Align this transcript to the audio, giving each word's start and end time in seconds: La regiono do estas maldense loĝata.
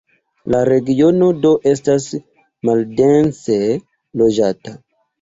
La 0.53 0.61
regiono 0.71 1.27
do 1.43 1.51
estas 1.73 2.09
maldense 2.71 3.63
loĝata. 4.21 4.79